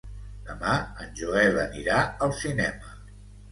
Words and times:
Demà 0.45 0.73
en 1.03 1.11
Joel 1.19 1.61
anirà 1.65 2.01
al 2.29 2.35
cinema. 2.43 2.99